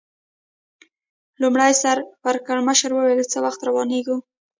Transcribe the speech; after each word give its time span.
لومړي 1.41 1.71
سر 1.81 1.97
پړکمشر 2.23 2.91
وویل: 2.93 3.29
څه 3.31 3.37
وخت 3.45 3.59
روانېږو؟ 3.67 4.17